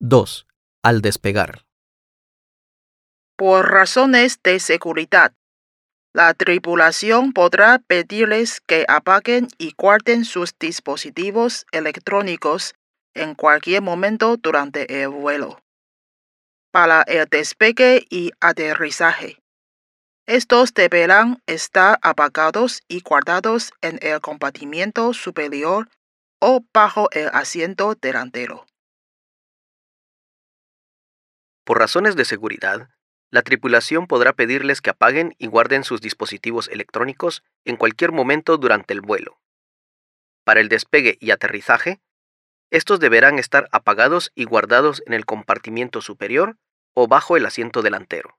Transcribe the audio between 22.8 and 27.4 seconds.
y guardados en el compartimiento superior o bajo el